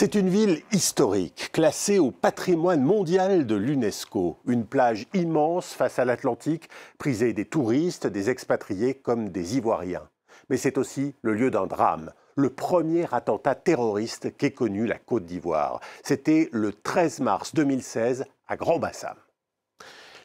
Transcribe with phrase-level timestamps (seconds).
[0.00, 4.38] C'est une ville historique, classée au patrimoine mondial de l'UNESCO.
[4.46, 10.08] Une plage immense face à l'Atlantique, prisée des touristes, des expatriés comme des Ivoiriens.
[10.48, 15.26] Mais c'est aussi le lieu d'un drame, le premier attentat terroriste qu'ait connu la Côte
[15.26, 15.80] d'Ivoire.
[16.02, 19.16] C'était le 13 mars 2016 à Grand-Bassam.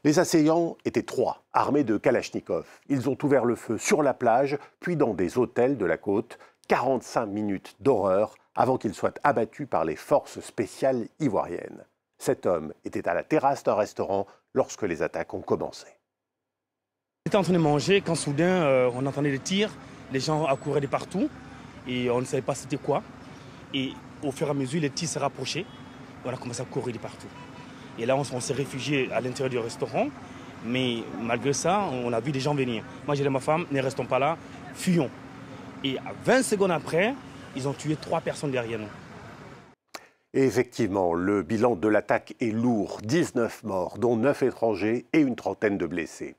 [0.05, 2.66] Les assaillants étaient trois, armés de Kalachnikov.
[2.88, 6.40] Ils ont ouvert le feu sur la plage, puis dans des hôtels de la côte.
[6.70, 11.86] 45 minutes d'horreur avant qu'il soit abattu par les forces spéciales ivoiriennes.
[12.18, 15.88] Cet homme était à la terrasse d'un restaurant lorsque les attaques ont commencé.
[17.26, 19.72] On était en train de manger quand soudain euh, on entendait des tirs,
[20.13, 21.30] les gens accouraient de partout
[21.88, 23.04] et on ne savait pas c'était quoi.
[23.73, 23.91] Et
[24.23, 25.66] au fur et à mesure, les tirs se rapprochaient.
[26.24, 27.27] On a commencé à courir de partout.
[27.98, 30.08] Et là, on, s'est réfugié à l'intérieur du restaurant.
[30.65, 32.84] Mais malgré ça, on a vu des gens venir.
[33.05, 34.37] Moi, j'ai dit à ma femme, ne restons pas là,
[34.74, 35.10] fuyons.
[35.84, 37.13] Et 20 secondes après,
[37.56, 38.80] ils ont tué trois personnes derrière
[40.36, 43.00] effectivement, le bilan de l'attaque est lourd.
[43.04, 46.36] 19 morts, dont 9 étrangers et une trentaine de blessés.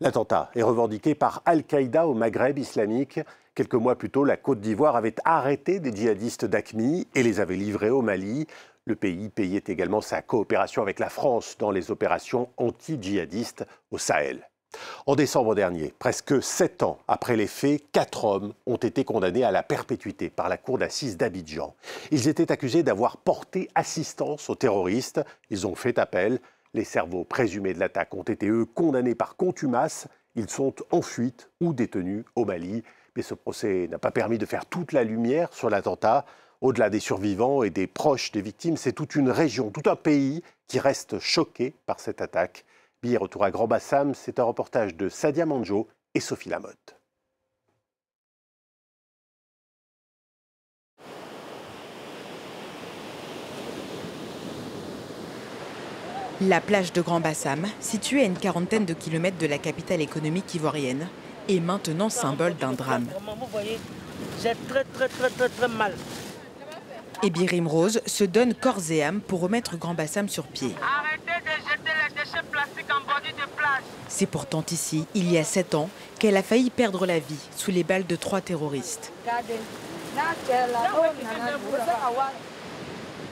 [0.00, 3.20] L'attentat est revendiqué par Al-Qaïda au Maghreb islamique.
[3.54, 7.56] Quelques mois plus tôt, la Côte d'Ivoire avait arrêté des djihadistes d'ACMI et les avait
[7.56, 8.46] livrés au Mali.
[8.84, 14.48] Le pays payait également sa coopération avec la France dans les opérations anti-djihadistes au Sahel.
[15.08, 19.52] En décembre dernier, presque sept ans après les faits, quatre hommes ont été condamnés à
[19.52, 21.76] la perpétuité par la cour d'assises d'Abidjan.
[22.10, 25.20] Ils étaient accusés d'avoir porté assistance aux terroristes.
[25.48, 26.40] Ils ont fait appel.
[26.74, 30.08] Les cerveaux présumés de l'attaque ont été, eux, condamnés par contumace.
[30.34, 32.82] Ils sont en fuite ou détenus au Mali.
[33.14, 36.24] Mais ce procès n'a pas permis de faire toute la lumière sur l'attentat.
[36.60, 40.42] Au-delà des survivants et des proches des victimes, c'est toute une région, tout un pays
[40.66, 42.64] qui reste choqué par cette attaque.
[43.02, 46.96] Billet retour à Grand Bassam, c'est un reportage de Sadia Manjo et Sophie Lamotte.
[56.40, 60.54] La plage de Grand Bassam, située à une quarantaine de kilomètres de la capitale économique
[60.54, 61.08] ivoirienne,
[61.48, 63.06] est maintenant symbole d'un drame.
[63.38, 63.78] Vous voyez,
[64.42, 65.94] j'ai très très très très très mal.
[67.22, 70.74] Et Birim Rose se donne corps et âme pour remettre Grand Bassam sur pied.
[72.26, 73.82] Déchets plastiques en bordure de plage.
[74.08, 75.88] C'est pourtant ici, il y a sept ans,
[76.18, 79.12] qu'elle a failli perdre la vie sous les balles de trois terroristes.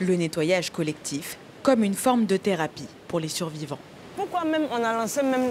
[0.00, 3.78] Le nettoyage collectif comme une forme de thérapie pour les survivants.
[4.16, 5.50] Pourquoi même on a lancé même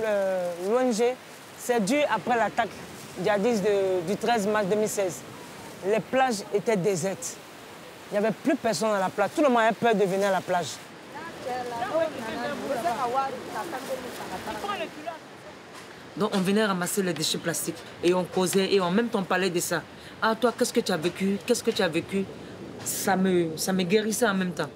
[0.70, 1.16] l'ONG
[1.58, 2.70] C'est dû après l'attaque
[3.22, 3.64] djihadiste
[4.08, 5.22] du 13 mars 2016.
[5.88, 7.36] Les plages étaient désertes.
[8.12, 9.32] Il n'y avait plus personne à la plage.
[9.36, 10.68] Tout le monde avait peur de venir à la plage.
[16.16, 19.24] Donc on venait ramasser les déchets plastiques et on causait et en même temps on
[19.24, 19.82] parlait de ça.
[20.22, 21.38] Ah toi, qu'est-ce que tu as vécu?
[21.46, 22.26] Qu'est-ce que tu as vécu?
[22.86, 24.70] Ça me, ça me guérissait en même temps.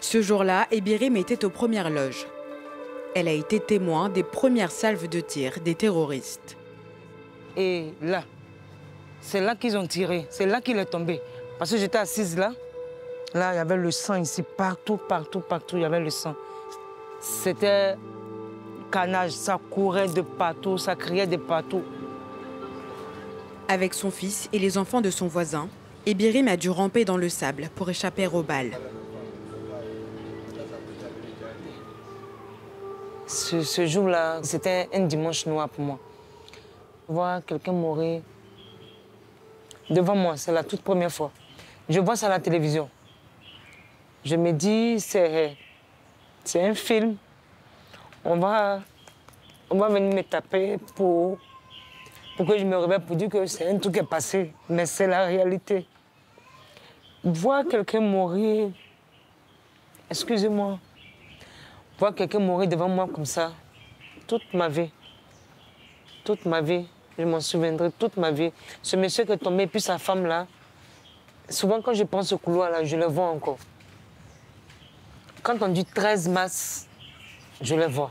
[0.00, 2.26] Ce jour-là, Ebirim était aux premières loges.
[3.14, 6.56] Elle a été témoin des premières salves de tir des terroristes.
[7.56, 8.22] Et là,
[9.20, 11.20] c'est là qu'ils ont tiré, c'est là qu'il est tombé.
[11.58, 12.52] Parce que j'étais assise là,
[13.34, 16.34] là, il y avait le sang ici, partout, partout, partout, il y avait le sang.
[17.20, 17.96] C'était
[18.90, 21.82] canage, ça courait de partout, ça criait de partout.
[23.68, 25.68] Avec son fils et les enfants de son voisin,
[26.06, 28.78] Ebirim a dû ramper dans le sable pour échapper aux balles.
[33.26, 35.98] Ce, ce jour-là, c'était un dimanche noir pour moi.
[37.06, 38.22] Voir quelqu'un mourir
[39.90, 41.30] devant moi, c'est la toute première fois.
[41.90, 42.88] Je vois ça à la télévision.
[44.24, 45.56] Je me dis, c'est
[46.54, 47.16] un film.
[48.24, 48.80] On va,
[49.70, 51.38] on va venir me taper pour,
[52.36, 54.52] pour que je me réveille pour dire que c'est un truc qui est passé.
[54.68, 55.86] Mais c'est la réalité.
[57.24, 58.70] Voir quelqu'un mourir,
[60.10, 60.78] excusez-moi,
[61.98, 63.52] voir quelqu'un mourir devant moi comme ça,
[64.26, 64.90] toute ma vie,
[66.24, 66.86] toute ma vie,
[67.18, 68.52] je m'en souviendrai toute ma vie.
[68.82, 70.46] Ce monsieur qui est tombé, puis sa femme là,
[71.48, 73.58] souvent quand je pense au couloir là, je le vois encore.
[75.42, 76.86] Quand on dit 13 mars,
[77.60, 78.10] je le vois.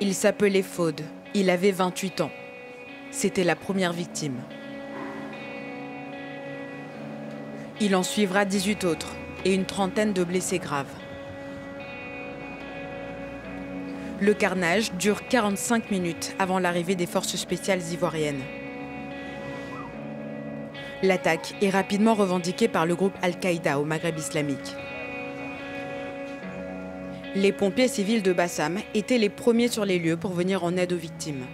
[0.00, 1.02] Il s'appelait Faude.
[1.34, 2.30] Il avait 28 ans.
[3.10, 4.40] C'était la première victime.
[7.80, 9.14] Il en suivra 18 autres
[9.44, 10.92] et une trentaine de blessés graves.
[14.20, 18.42] Le carnage dure 45 minutes avant l'arrivée des forces spéciales ivoiriennes.
[21.02, 24.76] L'attaque est rapidement revendiquée par le groupe Al-Qaïda au Maghreb islamique.
[27.36, 30.92] Les pompiers civils de Bassam étaient les premiers sur les lieux pour venir en aide
[30.92, 31.46] aux victimes.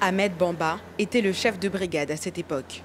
[0.00, 2.82] Ahmed Bamba était le chef de brigade à cette époque.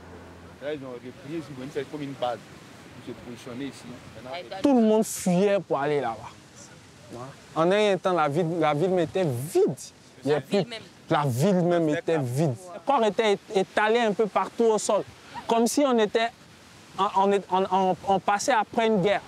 [4.62, 7.20] Tout le monde fuyait pour aller là-bas.
[7.56, 9.76] En un temps, la ville, la ville était vide.
[10.24, 10.82] La, ville, même.
[11.10, 12.54] la ville même était vide.
[12.74, 15.04] Le corps était étalé un peu partout au sol,
[15.48, 16.30] comme si on, était,
[16.98, 19.22] on, passait après une guerre.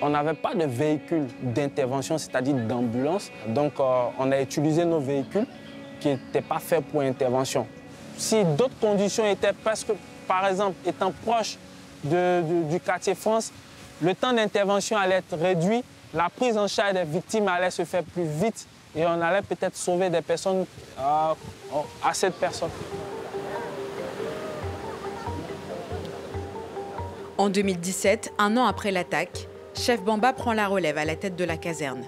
[0.00, 3.30] On n'avait pas de véhicule d'intervention, c'est-à-dire d'ambulance.
[3.46, 5.46] Donc, euh, on a utilisé nos véhicules
[6.00, 7.66] qui n'étaient pas faits pour intervention.
[8.16, 9.92] Si d'autres conditions étaient presque,
[10.26, 11.56] par exemple, étant proches
[12.02, 13.52] du quartier France,
[14.00, 18.02] le temps d'intervention allait être réduit, la prise en charge des victimes allait se faire
[18.02, 20.66] plus vite et on allait peut-être sauver des personnes
[20.98, 21.34] euh,
[22.04, 22.70] à cette personne.
[27.38, 31.44] En 2017, un an après l'attaque, Chef Bamba prend la relève à la tête de
[31.44, 32.04] la caserne.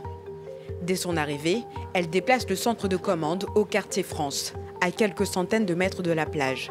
[0.82, 1.64] Dès son arrivée,
[1.94, 4.52] elle déplace le centre de commande au quartier France,
[4.82, 6.70] à quelques centaines de mètres de la plage.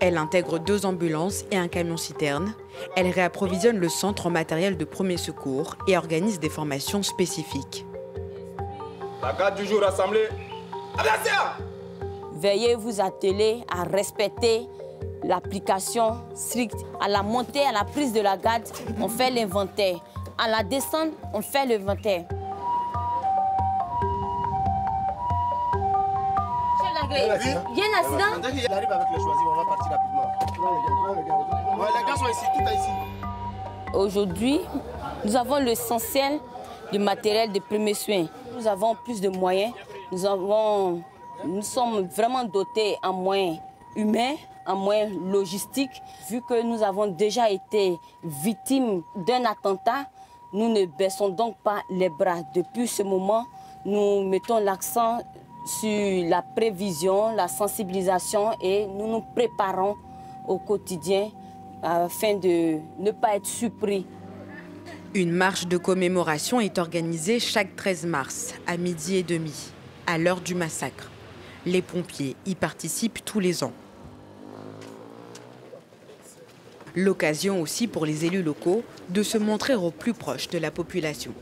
[0.00, 2.54] Elle intègre deux ambulances et un camion-citerne.
[2.96, 7.84] Elle réapprovisionne le centre en matériel de premier secours et organise des formations spécifiques.
[9.28, 10.26] La garde du jour assemblée.
[12.32, 14.66] Veuillez vous atteler à respecter
[15.22, 16.78] l'application stricte.
[16.98, 18.62] À la montée, à la prise de la garde,
[18.98, 19.96] on fait l'inventaire.
[20.38, 22.24] À la descente, on fait l'inventaire.
[27.10, 30.32] Il y a un accident Il arrive avec les choisis, on va partir rapidement.
[31.98, 32.90] les gars sont ici, tout est ici.
[33.92, 34.60] Aujourd'hui,
[35.22, 36.40] nous avons l'essentiel
[36.90, 38.24] du matériel de premiers soins.
[38.58, 39.72] Nous avons plus de moyens.
[40.10, 41.00] Nous, avons,
[41.44, 43.58] nous sommes vraiment dotés en moyens
[43.94, 44.34] humains,
[44.66, 46.02] en moyens logistiques.
[46.28, 50.06] Vu que nous avons déjà été victimes d'un attentat,
[50.52, 52.38] nous ne baissons donc pas les bras.
[52.52, 53.44] Depuis ce moment,
[53.84, 55.18] nous mettons l'accent
[55.64, 59.94] sur la prévision, la sensibilisation et nous nous préparons
[60.48, 61.30] au quotidien
[61.80, 64.04] afin de ne pas être surpris.
[65.14, 69.54] Une marche de commémoration est organisée chaque 13 mars à midi et demi,
[70.06, 71.10] à l'heure du massacre.
[71.64, 73.72] Les pompiers y participent tous les ans.
[76.94, 81.32] L'occasion aussi pour les élus locaux de se montrer au plus proche de la population.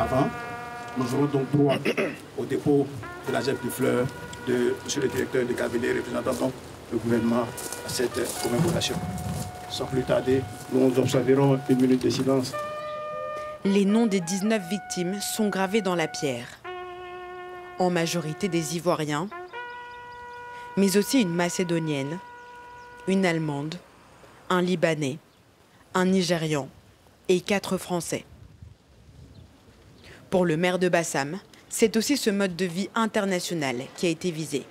[0.00, 0.30] Avant,
[0.96, 1.74] nous aurons donc droit
[2.38, 2.86] au dépôt
[3.28, 4.06] de la gemme de fleurs
[4.48, 5.02] de M.
[5.02, 6.52] le directeur de cabinet représentant donc
[6.90, 8.94] le gouvernement à cette commémoration.
[9.68, 10.40] Sans plus tarder,
[10.72, 12.54] nous observerons une minute de silence.
[13.66, 16.48] Les noms des 19 victimes sont gravés dans la pierre.
[17.78, 19.28] En majorité des Ivoiriens,
[20.78, 22.18] mais aussi une Macédonienne,
[23.06, 23.74] une Allemande,
[24.48, 25.18] un Libanais,
[25.92, 26.70] un Nigérian
[27.28, 28.24] et quatre Français.
[30.30, 31.38] Pour le maire de Bassam,
[31.68, 34.64] c'est aussi ce mode de vie international qui a été visé.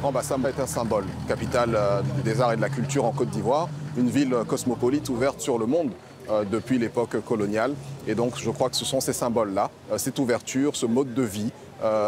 [0.00, 3.30] Grand Bassam est un symbole, capitale euh, des arts et de la culture en Côte
[3.30, 5.92] d'Ivoire, une ville cosmopolite ouverte sur le monde
[6.28, 7.74] euh, depuis l'époque coloniale.
[8.08, 11.22] Et donc je crois que ce sont ces symboles-là, euh, cette ouverture, ce mode de
[11.22, 11.52] vie,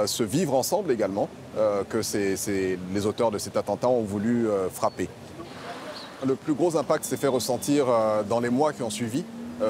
[0.07, 1.29] ce vivre ensemble également,
[1.89, 2.01] que
[2.93, 5.09] les auteurs de cet attentat ont voulu frapper.
[6.27, 7.87] Le plus gros impact s'est fait ressentir
[8.29, 9.25] dans les mois qui ont suivi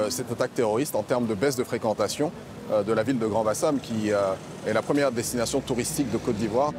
[0.09, 3.43] cette attaque terroriste en termes de baisse de fréquentation euh, de la ville de Grand
[3.43, 4.33] Bassam, qui euh,
[4.65, 6.73] est la première destination touristique de Côte d'Ivoire.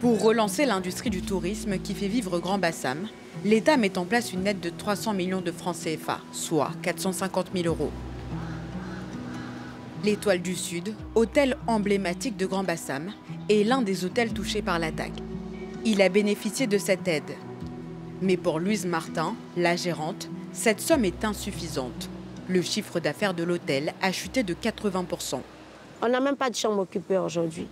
[0.00, 3.06] Pour relancer l'industrie du tourisme qui fait vivre Grand Bassam,
[3.44, 7.68] l'État met en place une aide de 300 millions de francs CFA, soit 450 000
[7.68, 7.92] euros.
[10.04, 13.12] L'Étoile du Sud, hôtel emblématique de Grand Bassam,
[13.48, 15.12] est l'un des hôtels touchés par l'attaque.
[15.84, 17.36] Il a bénéficié de cette aide.
[18.20, 22.10] Mais pour Louise Martin, la gérante, cette somme est insuffisante.
[22.52, 25.40] Le chiffre d'affaires de l'hôtel a chuté de 80%.
[26.02, 27.66] On n'a même pas de chambre occupée aujourd'hui.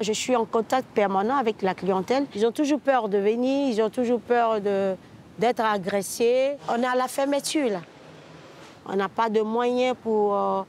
[0.00, 2.26] Je suis en contact permanent avec la clientèle.
[2.34, 6.56] Ils ont toujours peur de venir, ils ont toujours peur d'être agressés.
[6.68, 7.82] On est à la fermeture là.
[8.86, 10.62] On n'a pas de moyens pour euh,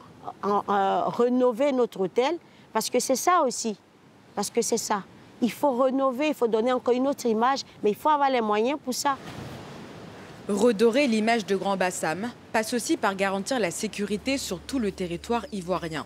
[0.45, 2.37] euh, rénover notre hôtel
[2.71, 3.75] parce que c'est ça aussi.
[4.35, 5.01] Parce que c'est ça.
[5.41, 8.41] Il faut rénover, il faut donner encore une autre image, mais il faut avoir les
[8.41, 9.17] moyens pour ça.
[10.47, 15.45] Redorer l'image de Grand Bassam passe aussi par garantir la sécurité sur tout le territoire
[15.51, 16.05] ivoirien.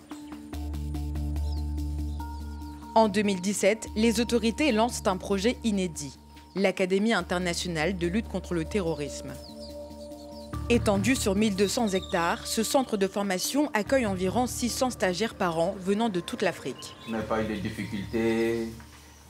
[2.95, 6.19] En 2017, les autorités lancent un projet inédit,
[6.55, 9.33] l'Académie internationale de lutte contre le terrorisme.
[10.69, 16.07] Étendu sur 1200 hectares, ce centre de formation accueille environ 600 stagiaires par an venant
[16.09, 16.95] de toute l'Afrique.
[17.05, 18.67] Vous n'avez pas eu de difficultés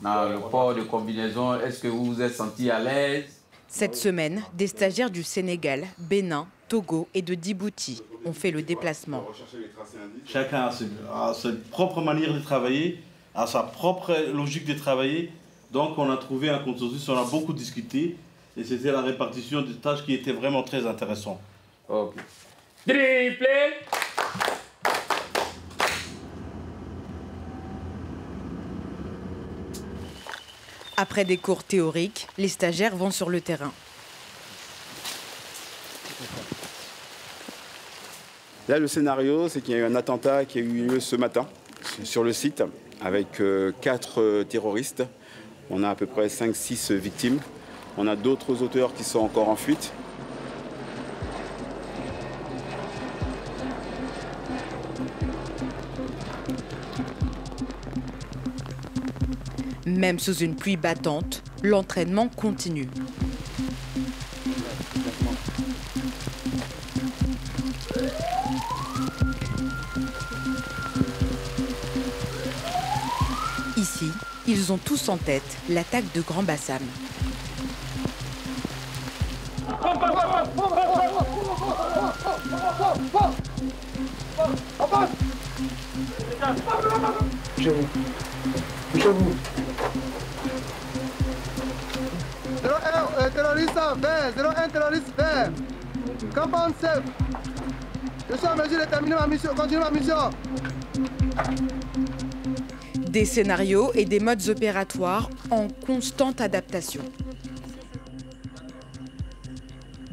[0.01, 3.25] dans le port de combinaison Est-ce que vous vous êtes senti à l'aise?
[3.67, 9.25] Cette semaine, des stagiaires du Sénégal, Bénin, Togo et de Djibouti ont fait le déplacement.
[10.25, 10.69] Chacun
[11.11, 12.99] a, sa propre manière de travailler,
[13.35, 15.31] a sa propre logique de travailler.
[15.71, 18.15] Donc on a trouvé un consensus, on a beaucoup discuté.
[18.55, 21.39] Et c'était la répartition des tâches qui était vraiment très intéressante.
[22.87, 23.73] Triplé
[30.95, 33.73] Après des cours théoriques, les stagiaires vont sur le terrain.
[38.69, 41.17] Là, le scénario, c'est qu'il y a eu un attentat qui a eu lieu ce
[41.17, 41.45] matin
[42.05, 42.63] sur le site
[43.01, 45.03] avec euh, quatre euh, terroristes.
[45.69, 47.39] On a à peu près 5-6 victimes.
[47.97, 49.91] On a d'autres auteurs qui sont encore en fuite.
[59.85, 62.87] Même sous une pluie battante, l'entraînement continue.
[74.53, 76.81] Ils ont tous en tête l'attaque de Grand Bassam.
[87.57, 87.87] Je vous.
[88.95, 89.35] Je vous.
[92.63, 95.51] 01 terroriste vert, 01 terroriste vert.
[98.29, 100.15] Je suis en mesure de terminer ma mission, continuer ma mission.
[103.13, 107.03] Des scénarios et des modes opératoires en constante adaptation.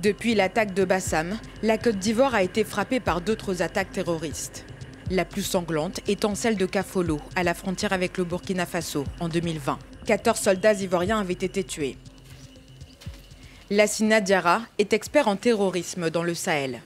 [0.02, 4.66] Depuis l'attaque de Bassam, la Côte d'Ivoire a été frappée par d'autres attaques terroristes.
[5.10, 9.30] La plus sanglante étant celle de Kafolo, à la frontière avec le Burkina Faso, en
[9.30, 9.78] 2020.
[10.04, 11.96] 14 soldats ivoiriens avaient été tués.
[13.70, 16.82] Lassina Diarra est expert en terrorisme dans le Sahel.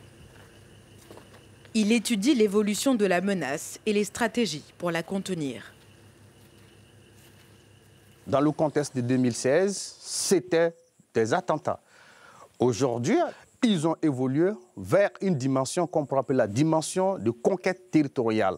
[1.75, 5.74] Il étudie l'évolution de la menace et les stratégies pour la contenir.
[8.27, 10.75] Dans le contexte de 2016, c'était
[11.13, 11.81] des attentats.
[12.59, 13.19] Aujourd'hui,
[13.63, 18.57] ils ont évolué vers une dimension qu'on pourrait appeler la dimension de conquête territoriale.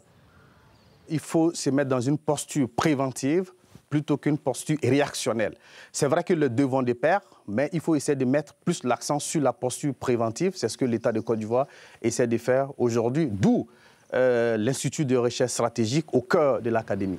[1.08, 3.52] Il faut se mettre dans une posture préventive
[3.88, 5.54] plutôt qu'une posture réactionnelle.
[5.92, 9.18] C'est vrai que le devant des pères, mais il faut essayer de mettre plus l'accent
[9.18, 10.52] sur la posture préventive.
[10.56, 11.66] C'est ce que l'État de Côte d'Ivoire
[12.02, 13.68] essaie de faire aujourd'hui, d'où
[14.14, 17.18] euh, l'Institut de recherche stratégique au cœur de l'Académie.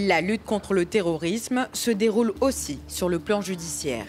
[0.00, 4.06] La lutte contre le terrorisme se déroule aussi sur le plan judiciaire.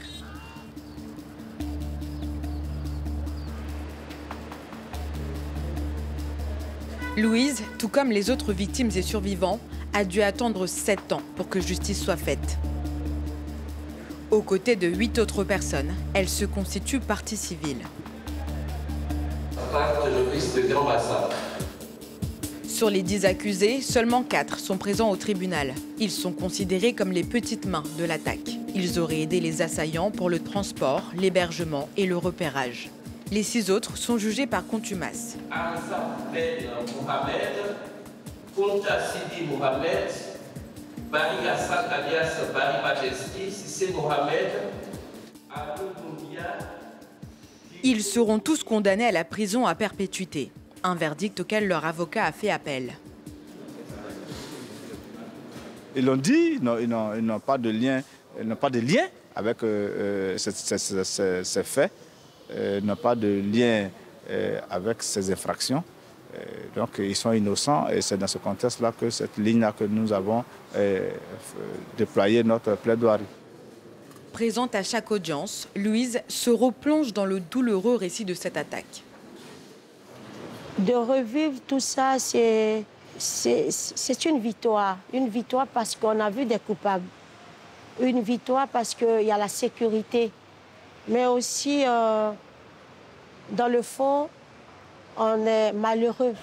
[7.17, 9.59] Louise, tout comme les autres victimes et survivants,
[9.93, 12.59] a dû attendre 7 ans pour que justice soit faite.
[14.29, 17.79] Aux côtés de 8 autres personnes, elle se constitue partie civile.
[22.79, 25.73] Sur les 10 accusés, seulement 4 sont présents au tribunal.
[25.99, 28.51] Ils sont considérés comme les petites mains de l'attaque.
[28.73, 32.89] Ils auraient aidé les assaillants pour le transport, l'hébergement et le repérage.
[33.33, 35.35] Les six autres sont jugés par contumace.
[47.83, 52.31] Ils seront tous condamnés à la prison à perpétuité, un verdict auquel leur avocat a
[52.31, 52.93] fait appel.
[55.95, 58.01] Ils l'ont dit, ils n'ont pas de lien,
[58.59, 61.91] pas de lien avec euh, euh, ces faits.
[62.51, 63.89] Euh, n'a pas de lien
[64.29, 65.83] euh, avec ces infractions.
[66.75, 70.43] Donc ils sont innocents et c'est dans ce contexte-là que cette ligne-là que nous avons
[71.97, 73.25] déployé notre plaidoirie.
[74.31, 79.03] Présente à chaque audience, Louise se replonge dans le douloureux récit de cette attaque.
[80.79, 82.85] De revivre tout ça, c'est
[84.25, 84.97] une victoire.
[85.13, 87.05] Une victoire parce qu'on a vu des coupables.
[87.99, 90.31] Une victoire parce qu'il y a la sécurité
[91.09, 92.31] mais aussi euh,
[93.51, 94.29] dans le fond,
[95.17, 96.33] on est malheureux.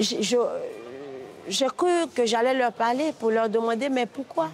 [0.00, 4.50] J'ai cru que j'allais leur parler pour leur demander, mais pourquoi?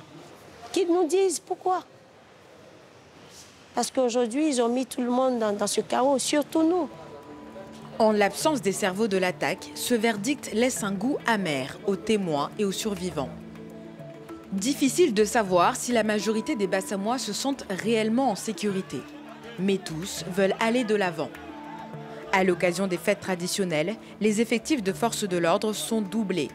[0.70, 1.82] Qu'ils nous disent pourquoi?
[3.74, 6.88] Parce qu'aujourd'hui, ils ont mis tout le monde dans, dans ce chaos, surtout nous.
[8.02, 12.64] En l'absence des cerveaux de l'attaque, ce verdict laisse un goût amer aux témoins et
[12.64, 13.28] aux survivants.
[14.50, 18.98] Difficile de savoir si la majorité des Bassamois se sentent réellement en sécurité.
[19.60, 21.30] Mais tous veulent aller de l'avant.
[22.32, 26.50] À l'occasion des fêtes traditionnelles, les effectifs de forces de l'ordre sont doublés.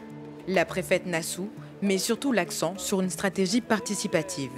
[0.48, 1.48] La préfète Nassou
[1.80, 4.52] met surtout l'accent sur une stratégie participative.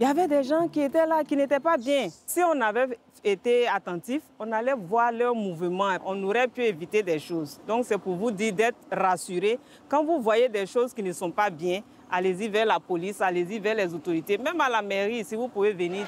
[0.00, 2.08] Il y avait des gens qui étaient là, qui n'étaient pas bien.
[2.24, 5.98] Si on avait été attentif, on allait voir leurs mouvements.
[6.06, 7.60] On aurait pu éviter des choses.
[7.68, 9.58] Donc c'est pour vous dire d'être rassurés.
[9.90, 13.58] Quand vous voyez des choses qui ne sont pas bien, allez-y vers la police, allez-y
[13.58, 16.06] vers les autorités, même à la mairie, si vous pouvez venir.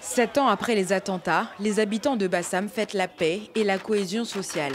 [0.00, 4.24] Sept ans après les attentats, les habitants de Bassam fêtent la paix et la cohésion
[4.24, 4.72] sociale.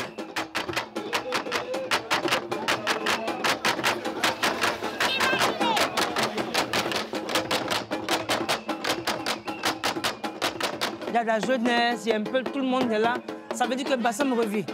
[11.25, 13.15] La jeunesse, il y a un peu tout le monde est là.
[13.53, 14.65] Ça veut dire que Bassam revit.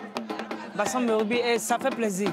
[0.76, 2.30] Bassam revit et ça fait plaisir.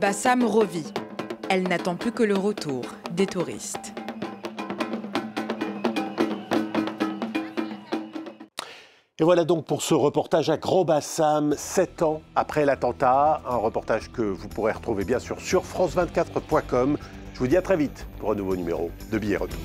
[0.00, 0.92] Bassam revit.
[1.48, 2.82] Elle n'attend plus que le retour
[3.12, 3.94] des touristes.
[9.20, 13.42] Et voilà donc pour ce reportage à Gros Bassam, 7 ans après l'attentat.
[13.48, 16.98] Un reportage que vous pourrez retrouver bien sûr sur France24.com.
[17.34, 19.60] Je vous dis à très vite pour un nouveau numéro de Billets Retour.